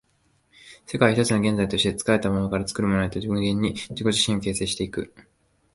[0.87, 5.13] 世界は一つの現在として、作られたものから作るものへと無限に自己自身を形成し行く。